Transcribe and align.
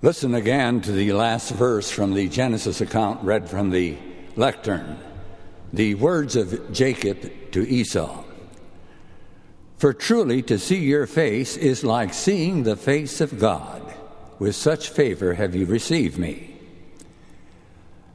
Listen 0.00 0.36
again 0.36 0.80
to 0.82 0.92
the 0.92 1.10
last 1.12 1.50
verse 1.50 1.90
from 1.90 2.14
the 2.14 2.28
Genesis 2.28 2.80
account 2.80 3.20
read 3.24 3.50
from 3.50 3.70
the 3.70 3.98
lectern. 4.36 4.96
The 5.72 5.96
words 5.96 6.36
of 6.36 6.72
Jacob 6.72 7.50
to 7.50 7.68
Esau. 7.68 8.22
For 9.78 9.92
truly 9.92 10.40
to 10.42 10.56
see 10.56 10.78
your 10.78 11.08
face 11.08 11.56
is 11.56 11.82
like 11.82 12.14
seeing 12.14 12.62
the 12.62 12.76
face 12.76 13.20
of 13.20 13.40
God. 13.40 13.82
With 14.38 14.54
such 14.54 14.90
favor 14.90 15.34
have 15.34 15.56
you 15.56 15.66
received 15.66 16.16
me. 16.16 16.56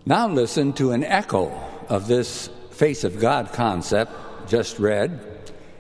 Now 0.06 0.30
listen 0.30 0.72
to 0.76 0.94
an 0.94 1.04
echo 1.04 1.52
of 1.90 2.08
this 2.08 2.48
face 2.72 3.04
of 3.04 3.20
God 3.20 3.52
concept 3.52 4.14
just 4.48 4.80
read 4.80 5.20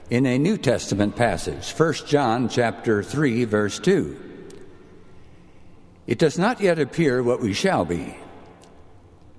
in 0.09 0.25
a 0.25 0.38
New 0.38 0.57
Testament 0.57 1.15
passage, 1.15 1.71
1 1.71 1.93
John 2.05 2.49
chapter 2.49 3.04
3 3.04 3.45
verse 3.45 3.79
2. 3.79 4.31
It 6.05 6.20
does 6.20 6.38
not 6.38 6.59
yet 6.59 6.79
appear 6.79 7.23
what 7.23 7.39
we 7.39 7.54
shall 7.54 7.85
be, 7.85 8.16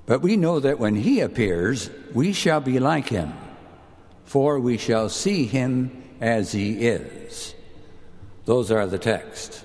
but 0.07 0.23
we 0.23 0.37
know 0.37 0.61
that 0.61 0.79
when 0.79 0.95
he 0.95 1.21
appears, 1.21 1.91
we 2.13 2.33
shall 2.33 2.61
be 2.61 2.79
like 2.79 3.09
him, 3.09 3.35
for 4.25 4.59
we 4.59 4.79
shall 4.79 5.09
see 5.09 5.45
him 5.45 6.03
as 6.21 6.53
he 6.53 6.87
is. 6.87 7.55
Those 8.47 8.71
are 8.71 8.87
the 8.87 8.99
texts. 8.99 9.65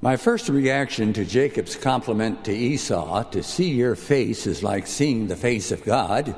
My 0.00 0.16
first 0.16 0.48
reaction 0.48 1.12
to 1.14 1.24
Jacob's 1.24 1.74
compliment 1.74 2.44
to 2.44 2.52
Esau, 2.54 3.24
to 3.30 3.42
see 3.42 3.70
your 3.70 3.96
face 3.96 4.46
is 4.46 4.62
like 4.62 4.86
seeing 4.86 5.26
the 5.26 5.34
face 5.34 5.72
of 5.72 5.84
God, 5.84 6.36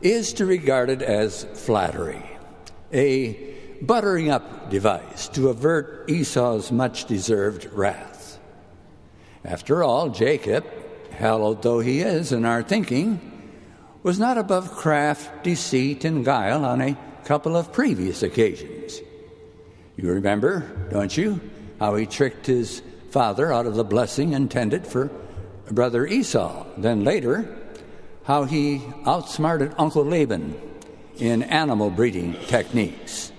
is 0.00 0.32
to 0.34 0.46
regard 0.46 0.88
it 0.88 1.02
as 1.02 1.44
flattery, 1.44 2.24
a 2.90 3.47
buttering 3.82 4.30
up 4.30 4.70
device 4.70 5.28
to 5.28 5.48
avert 5.48 6.08
Esau's 6.08 6.72
much 6.72 7.04
deserved 7.04 7.66
wrath. 7.72 8.38
After 9.44 9.82
all, 9.82 10.08
Jacob, 10.10 10.64
hallowed 11.12 11.62
though 11.62 11.80
he 11.80 12.00
is 12.00 12.32
in 12.32 12.44
our 12.44 12.62
thinking, 12.62 13.20
was 14.02 14.18
not 14.18 14.38
above 14.38 14.72
craft, 14.72 15.44
deceit, 15.44 16.04
and 16.04 16.24
guile 16.24 16.64
on 16.64 16.80
a 16.80 16.96
couple 17.24 17.56
of 17.56 17.72
previous 17.72 18.22
occasions. 18.22 19.00
You 19.96 20.12
remember, 20.12 20.60
don't 20.90 21.16
you, 21.16 21.40
how 21.80 21.96
he 21.96 22.06
tricked 22.06 22.46
his 22.46 22.82
father 23.10 23.52
out 23.52 23.66
of 23.66 23.74
the 23.74 23.84
blessing 23.84 24.32
intended 24.32 24.86
for 24.86 25.10
brother 25.70 26.06
Esau. 26.06 26.66
Then 26.76 27.04
later, 27.04 27.48
how 28.24 28.44
he 28.44 28.82
outsmarted 29.06 29.74
Uncle 29.78 30.04
Laban 30.04 30.54
in 31.16 31.42
animal 31.42 31.90
breeding 31.90 32.34
techniques. 32.46 33.32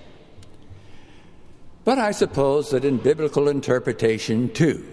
But 1.90 1.98
I 1.98 2.12
suppose 2.12 2.70
that 2.70 2.84
in 2.84 2.98
biblical 2.98 3.48
interpretation, 3.48 4.52
too, 4.52 4.86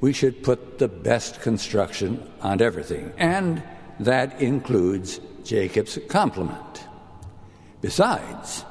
we 0.00 0.12
should 0.12 0.44
put 0.44 0.78
the 0.78 0.86
best 0.86 1.40
construction 1.40 2.24
on 2.40 2.62
everything, 2.62 3.12
and 3.18 3.60
that 3.98 4.40
includes 4.40 5.18
Jacob's 5.42 5.98
compliment. 6.08 6.86
Besides, 7.80 8.64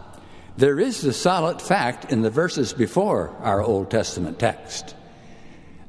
there 0.56 0.80
is 0.80 1.02
the 1.02 1.12
solid 1.12 1.62
fact 1.62 2.14
in 2.14 2.22
the 2.22 2.30
verses 2.30 2.72
before 2.72 3.36
our 3.42 3.62
Old 3.62 3.92
Testament 3.92 4.40
text 4.40 4.96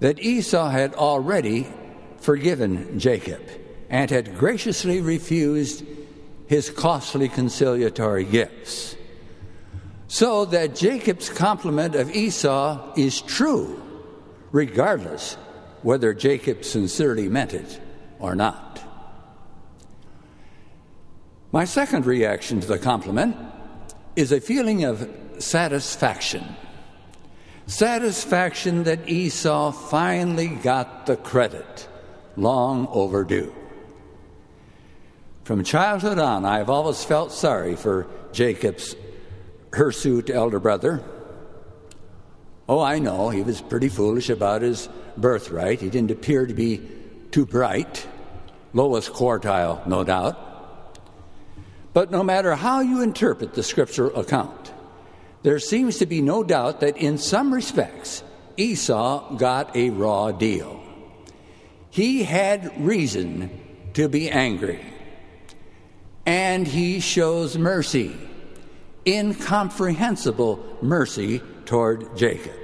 that 0.00 0.18
Esau 0.18 0.70
had 0.70 0.94
already 0.94 1.68
forgiven 2.16 2.98
Jacob 2.98 3.42
and 3.88 4.10
had 4.10 4.36
graciously 4.36 5.00
refused 5.00 5.84
his 6.48 6.68
costly 6.68 7.28
conciliatory 7.28 8.24
gifts 8.24 8.96
so 10.10 10.44
that 10.44 10.74
Jacob's 10.74 11.30
compliment 11.30 11.94
of 11.94 12.10
Esau 12.10 12.94
is 12.96 13.22
true, 13.22 13.80
regardless 14.50 15.34
whether 15.82 16.12
Jacob 16.12 16.64
sincerely 16.64 17.28
meant 17.28 17.54
it 17.54 17.80
or 18.18 18.34
not. 18.34 18.82
My 21.52 21.64
second 21.64 22.06
reaction 22.06 22.58
to 22.58 22.66
the 22.66 22.80
compliment 22.80 23.36
is 24.16 24.32
a 24.32 24.40
feeling 24.40 24.82
of 24.82 25.08
satisfaction. 25.38 26.56
Satisfaction 27.68 28.82
that 28.82 29.08
Esau 29.08 29.70
finally 29.70 30.48
got 30.48 31.06
the 31.06 31.18
credit, 31.18 31.88
long 32.36 32.88
overdue. 32.88 33.54
From 35.44 35.62
childhood 35.62 36.18
on, 36.18 36.44
I've 36.44 36.68
always 36.68 37.04
felt 37.04 37.30
sorry 37.30 37.76
for 37.76 38.08
Jacob's 38.32 38.96
hirsute 39.72 40.30
elder 40.30 40.60
brother. 40.60 41.02
Oh, 42.68 42.80
I 42.80 42.98
know, 42.98 43.30
he 43.30 43.42
was 43.42 43.60
pretty 43.60 43.88
foolish 43.88 44.30
about 44.30 44.62
his 44.62 44.88
birthright. 45.16 45.80
He 45.80 45.90
didn't 45.90 46.10
appear 46.10 46.46
to 46.46 46.54
be 46.54 46.80
too 47.30 47.46
bright. 47.46 48.06
Lowest 48.72 49.12
quartile, 49.12 49.84
no 49.86 50.04
doubt. 50.04 50.46
But 51.92 52.10
no 52.10 52.22
matter 52.22 52.54
how 52.54 52.80
you 52.80 53.02
interpret 53.02 53.54
the 53.54 53.64
scriptural 53.64 54.14
account, 54.16 54.72
there 55.42 55.58
seems 55.58 55.98
to 55.98 56.06
be 56.06 56.22
no 56.22 56.44
doubt 56.44 56.80
that 56.80 56.96
in 56.96 57.18
some 57.18 57.52
respects, 57.52 58.22
Esau 58.56 59.34
got 59.36 59.74
a 59.74 59.90
raw 59.90 60.30
deal. 60.30 60.80
He 61.90 62.22
had 62.22 62.72
reason 62.80 63.50
to 63.94 64.08
be 64.08 64.30
angry, 64.30 64.84
and 66.24 66.66
he 66.66 67.00
shows 67.00 67.58
mercy 67.58 68.16
incomprehensible 69.06 70.78
mercy 70.82 71.40
toward 71.64 72.16
Jacob. 72.16 72.54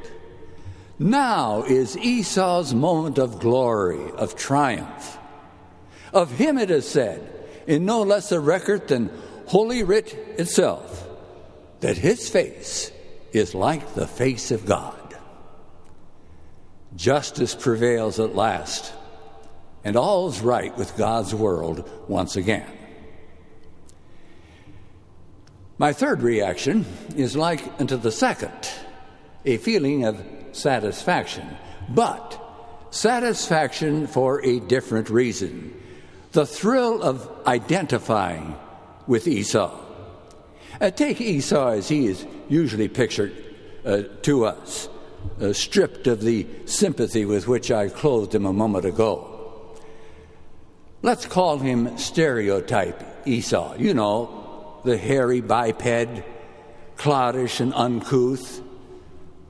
Now 0.98 1.62
is 1.64 1.97
Esau's 1.97 2.74
moment 2.74 3.19
of 3.19 3.38
glory, 3.38 4.10
of 4.12 4.36
triumph. 4.36 5.19
Of 6.12 6.30
him 6.30 6.56
it 6.56 6.70
is 6.70 6.88
said, 6.88 7.32
in 7.66 7.84
no 7.84 8.02
less 8.02 8.32
a 8.32 8.41
record 8.41 8.88
than 8.88 9.10
Holy 9.47 9.82
Writ 9.82 10.14
itself, 10.38 11.06
that 11.80 11.98
his 11.98 12.28
face 12.28 12.91
is 13.32 13.54
like 13.54 13.94
the 13.94 14.06
face 14.06 14.50
of 14.50 14.64
God. 14.64 15.16
Justice 16.94 17.54
prevails 17.54 18.18
at 18.18 18.34
last, 18.34 18.92
and 19.84 19.97
all's 19.97 20.41
right 20.41 20.76
with 20.78 20.97
God's 20.97 21.34
world 21.34 21.88
once 22.08 22.36
again. 22.36 22.70
My 25.78 25.92
third 25.92 26.22
reaction 26.22 26.87
is 27.16 27.37
like 27.37 27.62
unto 27.78 27.98
the 27.98 28.10
second, 28.10 28.70
a 29.44 29.59
feeling 29.59 30.04
of 30.06 30.25
satisfaction, 30.53 31.47
but 31.91 32.42
satisfaction 32.91 34.06
for 34.06 34.42
a 34.42 34.60
different 34.60 35.10
reason. 35.10 35.78
The 36.32 36.47
thrill 36.47 37.03
of 37.03 37.28
identifying 37.47 38.56
with 39.06 39.28
Esau. 39.28 39.78
Uh, 40.81 40.91
take 40.91 41.20
Esau 41.20 41.69
as 41.72 41.88
he 41.88 42.06
is 42.06 42.26
usually 42.48 42.88
pictured 42.88 43.34
uh, 43.84 44.03
to 44.22 44.47
us, 44.47 44.88
uh, 45.41 45.53
stripped 45.53 46.06
of 46.06 46.22
the 46.22 46.47
sympathy 46.65 47.26
with 47.26 47.48
which 47.48 47.70
I 47.70 47.88
clothed 47.88 48.34
him 48.34 48.47
a 48.47 48.53
moment 48.53 48.86
ago. 48.86 49.76
Let's 51.03 51.26
call 51.26 51.59
him 51.59 51.98
stereotype 51.98 53.26
Esau. 53.26 53.75
You 53.76 53.92
know, 53.92 54.45
the 54.86 54.97
hairy 54.97 55.41
biped, 55.41 56.22
cloddish 56.97 57.60
and 57.60 57.74
uncouth, 57.74 58.62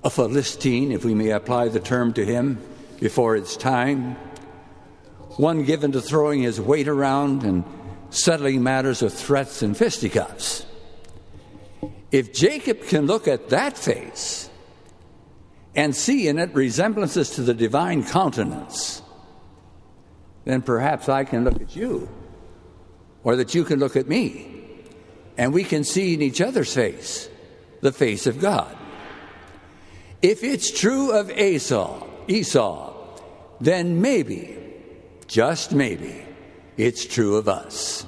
a 0.02 0.10
Philistine, 0.10 0.90
if 0.90 1.04
we 1.04 1.14
may 1.14 1.30
apply 1.30 1.68
the 1.68 1.78
term 1.78 2.12
to 2.14 2.24
him, 2.24 2.58
before 2.98 3.36
its 3.36 3.56
time, 3.56 4.16
one 5.36 5.64
given 5.64 5.92
to 5.92 6.00
throwing 6.00 6.42
his 6.42 6.60
weight 6.60 6.88
around 6.88 7.44
and 7.44 7.64
settling 8.10 8.62
matters 8.62 9.02
with 9.02 9.12
threats 9.12 9.62
and 9.62 9.76
fisticuffs. 9.76 10.64
If 12.10 12.32
Jacob 12.32 12.82
can 12.84 13.06
look 13.06 13.28
at 13.28 13.50
that 13.50 13.76
face 13.76 14.48
and 15.74 15.94
see 15.94 16.28
in 16.28 16.38
it 16.38 16.54
resemblances 16.54 17.30
to 17.30 17.42
the 17.42 17.52
divine 17.52 18.04
countenance, 18.04 19.02
then 20.44 20.62
perhaps 20.62 21.10
I 21.10 21.24
can 21.24 21.44
look 21.44 21.60
at 21.60 21.76
you, 21.76 22.08
or 23.22 23.36
that 23.36 23.54
you 23.54 23.64
can 23.64 23.78
look 23.78 23.96
at 23.96 24.08
me 24.08 24.55
and 25.36 25.52
we 25.52 25.64
can 25.64 25.84
see 25.84 26.14
in 26.14 26.22
each 26.22 26.40
other's 26.40 26.72
face 26.72 27.28
the 27.80 27.92
face 27.92 28.26
of 28.26 28.40
God. 28.40 28.74
If 30.22 30.42
it's 30.42 30.70
true 30.70 31.12
of 31.12 31.30
Esau, 31.30 32.06
Esau, 32.26 32.94
then 33.60 34.00
maybe, 34.00 34.56
just 35.26 35.72
maybe, 35.72 36.24
it's 36.76 37.04
true 37.06 37.36
of 37.36 37.48
us. 37.48 38.06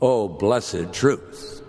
Oh, 0.00 0.28
blessed 0.28 0.92
truth. 0.92 1.62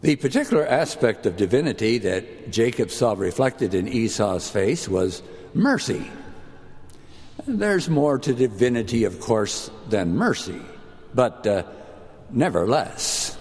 The 0.00 0.16
particular 0.16 0.66
aspect 0.66 1.26
of 1.26 1.36
divinity 1.36 1.98
that 1.98 2.50
Jacob 2.50 2.90
saw 2.90 3.14
reflected 3.14 3.74
in 3.74 3.88
Esau's 3.88 4.50
face 4.50 4.88
was 4.88 5.22
mercy. 5.54 6.10
There's 7.46 7.88
more 7.88 8.18
to 8.18 8.32
divinity, 8.32 9.04
of 9.04 9.18
course, 9.20 9.70
than 9.88 10.16
mercy, 10.16 10.60
but 11.14 11.46
uh, 11.46 11.64
Nevertheless, 12.34 13.38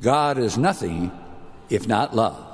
God 0.00 0.38
is 0.38 0.56
nothing 0.56 1.12
if 1.68 1.86
not 1.86 2.16
love. 2.16 2.46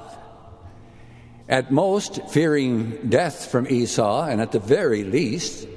At 1.49 1.71
most, 1.71 2.29
fearing 2.29 3.09
death 3.09 3.53
from 3.53 3.69
Esau, 3.69 4.25
and 4.25 4.41
at 4.41 4.51
the 4.51 4.59
very 4.59 5.05
least, 5.05 5.69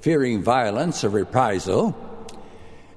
fearing 0.00 0.42
violence 0.42 1.04
or 1.04 1.10
reprisal, 1.10 1.94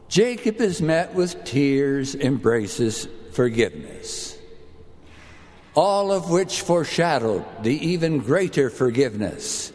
Jacob 0.07 0.59
is 0.59 0.81
met 0.81 1.13
with 1.13 1.43
tears, 1.43 2.15
embraces, 2.15 3.07
forgiveness. 3.33 4.35
All 5.75 6.11
of 6.11 6.31
which 6.31 6.61
foreshadowed 6.61 7.45
the 7.61 7.75
even 7.89 8.19
greater 8.19 8.69
forgiveness 8.71 9.71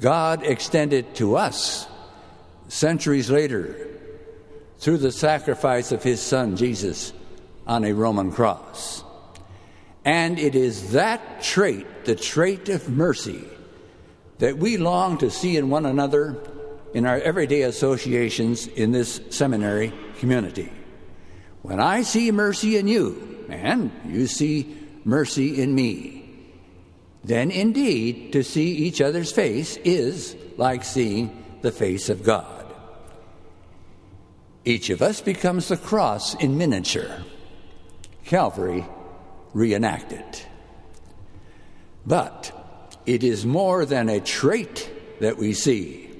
God 0.00 0.44
extended 0.44 1.14
to 1.16 1.36
us 1.36 1.88
centuries 2.68 3.30
later 3.30 3.95
through 4.78 4.98
the 4.98 5.12
sacrifice 5.12 5.92
of 5.92 6.02
his 6.02 6.20
son 6.20 6.56
Jesus 6.56 7.12
on 7.66 7.84
a 7.84 7.92
Roman 7.92 8.30
cross. 8.30 9.02
And 10.04 10.38
it 10.38 10.54
is 10.54 10.92
that 10.92 11.42
trait, 11.42 12.04
the 12.04 12.14
trait 12.14 12.68
of 12.68 12.88
mercy, 12.88 13.44
that 14.38 14.58
we 14.58 14.76
long 14.76 15.18
to 15.18 15.30
see 15.30 15.56
in 15.56 15.70
one 15.70 15.86
another 15.86 16.36
in 16.94 17.06
our 17.06 17.18
everyday 17.18 17.62
associations 17.62 18.66
in 18.68 18.92
this 18.92 19.20
seminary 19.30 19.92
community. 20.18 20.72
When 21.62 21.80
I 21.80 22.02
see 22.02 22.30
mercy 22.30 22.76
in 22.76 22.86
you, 22.86 23.44
and 23.48 23.90
you 24.06 24.26
see 24.26 24.76
mercy 25.04 25.60
in 25.60 25.74
me, 25.74 26.28
then 27.24 27.50
indeed 27.50 28.32
to 28.32 28.44
see 28.44 28.72
each 28.72 29.00
other's 29.00 29.32
face 29.32 29.76
is 29.78 30.36
like 30.56 30.84
seeing 30.84 31.44
the 31.62 31.72
face 31.72 32.08
of 32.08 32.22
God. 32.22 32.65
Each 34.66 34.90
of 34.90 35.00
us 35.00 35.20
becomes 35.20 35.68
the 35.68 35.76
cross 35.76 36.34
in 36.34 36.58
miniature, 36.58 37.22
Calvary 38.24 38.84
reenacted. 39.54 40.24
But 42.04 42.50
it 43.06 43.22
is 43.22 43.46
more 43.46 43.86
than 43.86 44.08
a 44.08 44.18
trait 44.18 44.90
that 45.20 45.38
we 45.38 45.52
see 45.52 46.10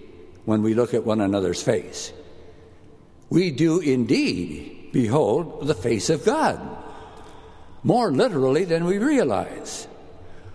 when 0.44 0.62
we 0.62 0.74
look 0.74 0.94
at 0.94 1.04
one 1.04 1.20
another's 1.20 1.60
face. 1.60 2.12
We 3.30 3.50
do 3.50 3.80
indeed 3.80 4.90
behold 4.92 5.66
the 5.66 5.74
face 5.74 6.08
of 6.08 6.24
God, 6.24 6.60
more 7.82 8.12
literally 8.12 8.64
than 8.64 8.84
we 8.84 8.98
realize. 8.98 9.88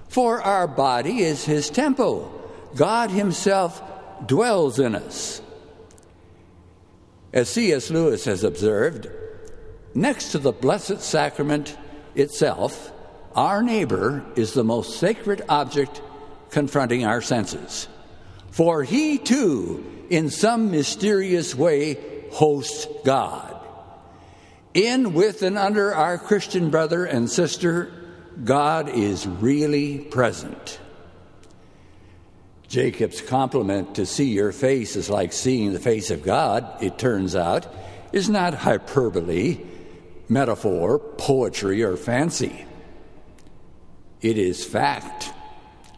For 0.08 0.42
our 0.42 0.66
body 0.66 1.24
is 1.24 1.44
His 1.44 1.70
temple, 1.70 2.32
God 2.74 3.12
Himself 3.12 3.84
dwells 4.26 4.80
in 4.80 4.96
us. 4.96 5.42
As 7.34 7.50
C.S. 7.50 7.90
Lewis 7.90 8.26
has 8.26 8.44
observed, 8.44 9.08
next 9.94 10.32
to 10.32 10.38
the 10.38 10.52
Blessed 10.52 11.02
Sacrament 11.02 11.78
itself, 12.14 12.92
our 13.36 13.64
neighbor 13.64 14.26
is 14.36 14.54
the 14.54 14.66
most 14.66 15.00
sacred 15.00 15.42
object 15.48 16.02
confronting 16.50 17.06
our 17.06 17.22
senses. 17.22 17.88
For 18.52 18.84
he 18.84 19.18
too, 19.18 20.06
in 20.10 20.30
some 20.30 20.72
mysterious 20.72 21.56
way, 21.56 21.98
hosts 22.32 22.88
God. 23.06 23.58
In, 24.74 25.14
with, 25.14 25.42
and 25.42 25.58
under 25.58 25.96
our 25.96 26.18
Christian 26.18 26.70
brother 26.70 27.06
and 27.06 27.30
sister, 27.30 27.92
God 28.44 28.90
is 28.90 29.26
really 29.26 30.00
present. 30.00 30.80
Jacob's 32.72 33.20
compliment 33.20 33.96
to 33.96 34.06
see 34.06 34.30
your 34.30 34.54
face 34.54 34.96
is 34.96 35.10
like 35.10 35.34
seeing 35.34 35.74
the 35.74 35.80
face 35.80 36.10
of 36.10 36.24
God, 36.24 36.82
it 36.82 36.98
turns 36.98 37.36
out, 37.36 37.68
is 38.14 38.30
not 38.30 38.54
hyperbole, 38.54 39.60
metaphor, 40.30 40.98
poetry, 40.98 41.84
or 41.84 41.98
fancy. 41.98 42.66
It 44.22 44.38
is 44.38 44.64
fact, 44.64 45.34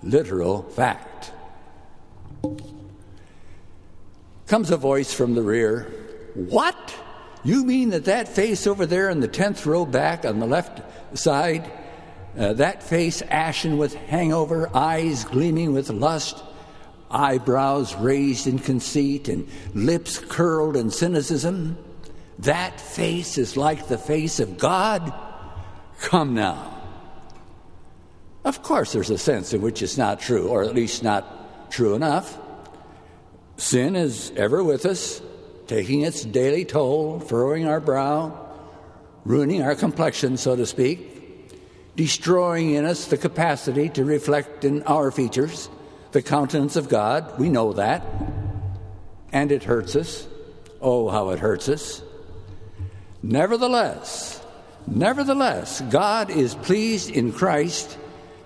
literal 0.02 0.64
fact. 0.64 1.32
Comes 4.48 4.72
a 4.72 4.78
voice 4.78 5.14
from 5.14 5.36
the 5.36 5.44
rear 5.44 5.84
What? 6.34 6.96
You 7.44 7.66
mean 7.66 7.92
that 7.92 8.06
that 8.06 8.28
face 8.28 8.66
over 8.66 8.88
there 8.88 9.12
in 9.12 9.20
the 9.20 9.28
10th 9.28 9.68
row 9.68 9.86
back 9.86 10.26
on 10.26 10.40
the 10.40 10.48
left 10.48 10.82
side, 11.16 11.72
uh, 12.36 12.54
that 12.54 12.82
face 12.82 13.22
ashen 13.22 13.78
with 13.78 13.94
hangover, 13.94 14.76
eyes 14.76 15.24
gleaming 15.24 15.72
with 15.72 15.92
lust, 15.92 16.42
eyebrows 17.14 17.96
raised 17.96 18.48
in 18.48 18.60
conceit 18.60 19.28
and 19.28 19.48
lips 19.74 20.18
curled 20.18 20.76
in 20.76 20.92
cynicism. 20.92 21.78
That 22.40 22.80
face 22.80 23.38
is 23.38 23.56
like 23.56 23.88
the 23.88 23.98
face 23.98 24.40
of 24.40 24.58
God? 24.58 25.14
Come 26.00 26.34
now. 26.34 26.82
Of 28.44 28.62
course, 28.62 28.92
there's 28.92 29.10
a 29.10 29.18
sense 29.18 29.54
in 29.54 29.62
which 29.62 29.82
it's 29.82 29.98
not 29.98 30.20
true, 30.20 30.50
or 30.50 30.64
at 30.64 30.76
least 30.76 31.04
not 31.04 31.72
true 31.72 31.96
enough. 31.96 32.38
Sin 33.58 33.96
is 33.96 34.32
ever 34.36 34.64
with 34.64 34.86
us, 34.86 35.22
taking 35.68 36.02
its 36.02 36.26
daily 36.26 36.66
toll, 36.66 37.20
furrowing 37.20 37.68
our 37.68 37.80
brow, 37.80 38.38
ruining 39.24 39.62
our 39.62 39.76
complexion, 39.76 40.36
so 40.36 40.56
to 40.56 40.66
speak, 40.66 41.56
destroying 41.96 42.74
in 42.74 42.84
us 42.84 43.06
the 43.06 43.18
capacity 43.18 43.88
to 43.90 44.04
reflect 44.04 44.66
in 44.66 44.84
our 44.84 45.12
features 45.12 45.70
the 46.14 46.22
countenance 46.22 46.76
of 46.76 46.88
God. 46.88 47.38
We 47.38 47.50
know 47.50 47.74
that. 47.74 48.06
And 49.32 49.52
it 49.52 49.64
hurts 49.64 49.96
us. 49.96 50.28
Oh, 50.80 51.10
how 51.10 51.30
it 51.32 51.40
hurts 51.40 51.68
us. 51.68 52.02
Nevertheless, 53.22 54.42
nevertheless, 54.86 55.82
God 55.90 56.30
is 56.30 56.56
pleased 56.56 57.10
in 57.10 57.32
Christ 57.32 57.98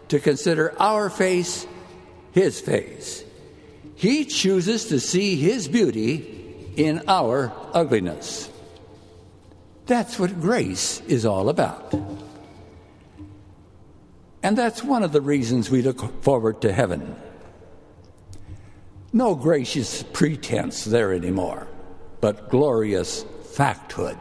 to 0.09 0.19
consider 0.19 0.73
our 0.79 1.09
face 1.09 1.67
his 2.31 2.61
face. 2.61 3.23
He 3.95 4.25
chooses 4.25 4.85
to 4.85 4.99
see 4.99 5.35
his 5.35 5.67
beauty 5.67 6.71
in 6.75 7.01
our 7.07 7.51
ugliness. 7.73 8.49
That's 9.87 10.19
what 10.19 10.39
grace 10.39 11.01
is 11.07 11.25
all 11.25 11.49
about. 11.49 11.93
And 14.43 14.57
that's 14.57 14.83
one 14.83 15.03
of 15.03 15.11
the 15.11 15.21
reasons 15.21 15.71
we 15.71 15.81
look 15.81 16.23
forward 16.23 16.61
to 16.61 16.71
heaven. 16.71 17.15
No 19.13 19.35
gracious 19.35 20.03
pretense 20.03 20.83
there 20.83 21.13
anymore, 21.13 21.67
but 22.19 22.49
glorious 22.49 23.23
facthood. 23.53 24.17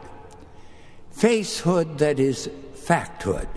Facehood 1.13 1.97
that 1.97 2.19
is 2.19 2.49
facthood. 2.73 3.49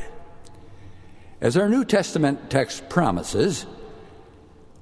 As 1.40 1.56
our 1.56 1.68
New 1.68 1.84
Testament 1.84 2.50
text 2.50 2.88
promises, 2.88 3.64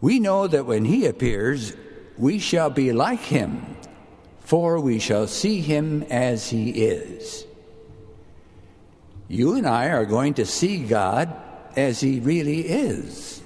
we 0.00 0.18
know 0.18 0.46
that 0.46 0.66
when 0.66 0.84
he 0.84 1.06
appears, 1.06 1.76
we 2.16 2.38
shall 2.38 2.70
be 2.70 2.92
like 2.92 3.20
him, 3.20 3.76
for 4.40 4.80
we 4.80 4.98
shall 4.98 5.26
see 5.26 5.60
him 5.60 6.02
as 6.04 6.48
he 6.48 6.70
is. 6.70 7.44
You 9.28 9.54
and 9.54 9.66
I 9.66 9.88
are 9.88 10.06
going 10.06 10.34
to 10.34 10.46
see 10.46 10.82
God 10.84 11.32
as 11.76 12.00
he 12.00 12.20
really 12.20 12.60
is 12.60 13.42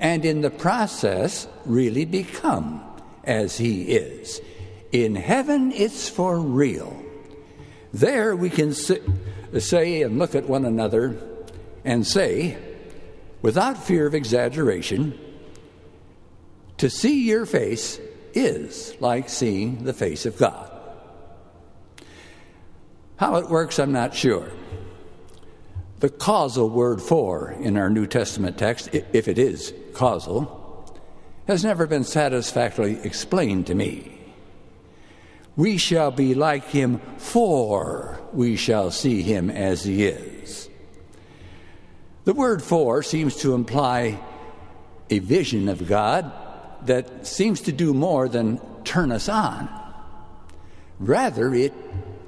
and 0.00 0.24
in 0.24 0.40
the 0.40 0.50
process 0.50 1.48
really 1.64 2.04
become 2.04 2.82
as 3.24 3.58
He 3.58 3.82
is. 3.82 4.40
In 4.92 5.14
heaven, 5.14 5.72
it's 5.72 6.08
for 6.08 6.38
real. 6.38 7.04
There 7.92 8.36
we 8.36 8.50
can 8.50 8.72
sit, 8.74 9.02
say 9.58 10.02
and 10.02 10.18
look 10.18 10.34
at 10.34 10.48
one 10.48 10.64
another 10.64 11.16
and 11.84 12.06
say, 12.06 12.56
without 13.42 13.82
fear 13.82 14.06
of 14.06 14.14
exaggeration, 14.14 15.18
to 16.78 16.88
see 16.88 17.26
your 17.26 17.44
face 17.46 18.00
is 18.34 18.94
like 19.00 19.28
seeing 19.28 19.84
the 19.84 19.92
face 19.92 20.26
of 20.26 20.36
God. 20.38 20.70
How 23.16 23.36
it 23.36 23.48
works, 23.48 23.78
I'm 23.78 23.92
not 23.92 24.14
sure. 24.14 24.48
The 25.98 26.08
causal 26.08 26.70
word 26.70 27.02
for 27.02 27.50
in 27.50 27.76
our 27.76 27.90
New 27.90 28.06
Testament 28.06 28.56
text, 28.56 28.90
if 28.92 29.26
it 29.26 29.38
is 29.38 29.74
causal, 29.98 30.54
has 31.48 31.64
never 31.64 31.86
been 31.86 32.04
satisfactorily 32.04 33.00
explained 33.02 33.66
to 33.66 33.74
me. 33.74 34.16
We 35.56 35.76
shall 35.76 36.12
be 36.12 36.34
like 36.34 36.66
him, 36.66 37.00
for 37.16 38.20
we 38.32 38.54
shall 38.54 38.92
see 38.92 39.22
him 39.22 39.50
as 39.50 39.82
he 39.82 40.06
is. 40.06 40.70
The 42.24 42.32
word 42.32 42.62
for 42.62 43.02
seems 43.02 43.34
to 43.36 43.54
imply 43.54 44.20
a 45.10 45.18
vision 45.18 45.68
of 45.68 45.88
God 45.88 46.30
that 46.86 47.26
seems 47.26 47.62
to 47.62 47.72
do 47.72 47.92
more 47.92 48.28
than 48.28 48.60
turn 48.84 49.10
us 49.10 49.28
on. 49.28 49.68
Rather, 51.00 51.52
it 51.54 51.74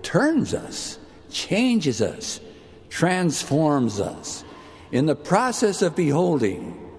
turns 0.03 0.55
us, 0.55 0.99
changes 1.31 2.03
us, 2.03 2.41
transforms 2.89 4.01
us. 4.01 4.43
In 4.91 5.07
the 5.07 5.15
process 5.15 5.83
of 5.83 5.95
beholding, 5.95 6.90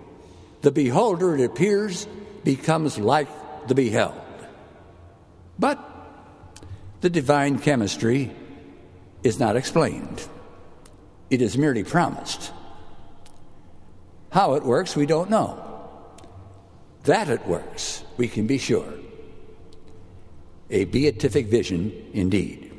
the 0.61 0.71
beholder, 0.71 1.35
it 1.35 1.43
appears, 1.43 2.07
becomes 2.43 2.97
like 2.97 3.27
the 3.67 3.75
beheld. 3.75 4.19
But 5.57 5.79
the 7.01 7.09
divine 7.09 7.59
chemistry 7.59 8.31
is 9.23 9.39
not 9.39 9.55
explained, 9.55 10.27
it 11.29 11.41
is 11.41 11.57
merely 11.57 11.83
promised. 11.83 12.51
How 14.31 14.53
it 14.53 14.63
works, 14.63 14.95
we 14.95 15.05
don't 15.05 15.29
know. 15.29 15.67
That 17.03 17.29
it 17.29 17.45
works, 17.45 18.03
we 18.17 18.27
can 18.27 18.47
be 18.47 18.57
sure. 18.57 18.93
A 20.69 20.85
beatific 20.85 21.47
vision 21.47 21.91
indeed. 22.13 22.70